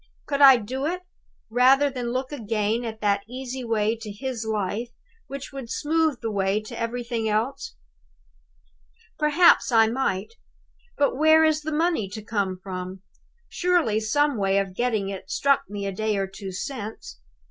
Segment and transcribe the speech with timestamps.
[0.25, 1.03] Could I do it,
[1.51, 4.89] rather than look again at that easy way to his life
[5.27, 7.75] which would smooth the way to everything else?
[9.19, 10.33] "Perhaps I might.
[10.97, 13.03] But where is the money to come from?
[13.47, 17.19] Surely some way of getting it struck me a day or two since?